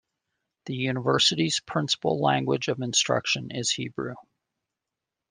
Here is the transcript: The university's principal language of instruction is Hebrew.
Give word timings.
The 0.65 0.73
university's 0.73 1.59
principal 1.59 2.19
language 2.19 2.69
of 2.69 2.81
instruction 2.81 3.51
is 3.51 3.69
Hebrew. 3.69 4.15